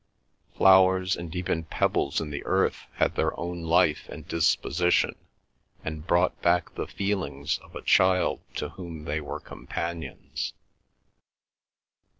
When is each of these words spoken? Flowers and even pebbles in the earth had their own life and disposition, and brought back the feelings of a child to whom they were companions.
Flowers 0.57 1.15
and 1.15 1.35
even 1.35 1.63
pebbles 1.63 2.19
in 2.19 2.31
the 2.31 2.43
earth 2.43 2.87
had 2.95 3.13
their 3.13 3.39
own 3.39 3.61
life 3.61 4.09
and 4.09 4.27
disposition, 4.27 5.13
and 5.85 6.07
brought 6.07 6.41
back 6.41 6.73
the 6.73 6.87
feelings 6.87 7.59
of 7.59 7.75
a 7.75 7.83
child 7.83 8.39
to 8.55 8.69
whom 8.69 9.05
they 9.05 9.21
were 9.21 9.39
companions. 9.39 10.55